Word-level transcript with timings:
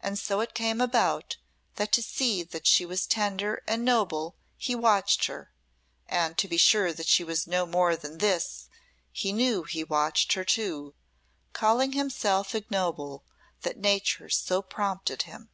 And 0.00 0.18
so 0.18 0.40
it 0.40 0.52
came 0.52 0.82
about 0.82 1.38
that 1.76 1.92
to 1.92 2.02
see 2.02 2.42
that 2.42 2.66
she 2.66 2.84
was 2.84 3.06
tender 3.06 3.62
and 3.66 3.86
noble 3.86 4.36
he 4.58 4.74
watched 4.74 5.24
her, 5.28 5.50
and 6.06 6.36
to 6.36 6.46
be 6.46 6.58
sure 6.58 6.92
that 6.92 7.06
she 7.06 7.24
was 7.24 7.46
no 7.46 7.64
more 7.64 7.96
than 7.96 8.18
this 8.18 8.68
he 9.10 9.32
knew 9.32 9.62
he 9.62 9.82
watched 9.82 10.34
her 10.34 10.44
too, 10.44 10.94
calling 11.54 11.92
himself 11.92 12.54
ignoble 12.54 13.24
that 13.62 13.78
Nature 13.78 14.28
so 14.28 14.60
prompted 14.60 15.22
him. 15.22 15.48